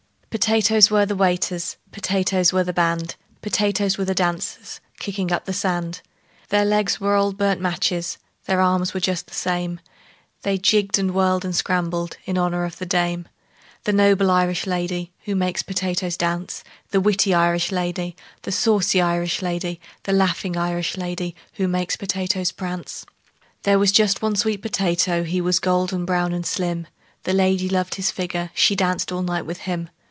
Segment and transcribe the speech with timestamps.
[0.31, 5.51] "Potatoes were the waiters, Potatoes were the band, Potatoes were the dancers Kicking up the
[5.51, 5.99] sand:
[6.47, 9.81] Their legs were old burnt matches, Their arms were just the same,
[10.43, 13.27] They jigged and whirled and scrambled In honor of the dame:
[13.83, 19.41] The noble Irish lady Who makes potatoes dance, The witty Irish lady, The saucy Irish
[19.41, 23.05] lady, The laughing Irish lady Who makes potatoes prance.
[23.63, 25.23] "There was just one sweet potato.
[25.23, 26.87] He was golden brown and slim:
[27.23, 28.49] The lady loved his figure.
[28.53, 29.89] She danced all night with him.